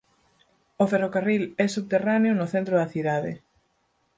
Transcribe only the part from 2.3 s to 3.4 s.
no centro da cidade.